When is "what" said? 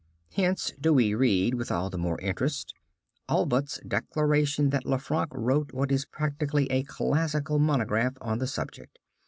5.73-5.91